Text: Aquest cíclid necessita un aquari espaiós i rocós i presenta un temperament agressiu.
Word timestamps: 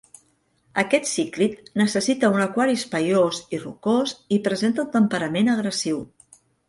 Aquest 0.83 1.09
cíclid 1.09 1.69
necessita 1.81 2.31
un 2.37 2.45
aquari 2.45 2.77
espaiós 2.81 3.43
i 3.57 3.59
rocós 3.65 4.15
i 4.39 4.41
presenta 4.49 4.85
un 4.85 4.89
temperament 4.97 5.53
agressiu. 5.59 6.03